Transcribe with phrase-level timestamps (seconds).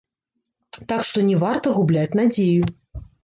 [0.91, 2.63] Так што не варта губляць надзею.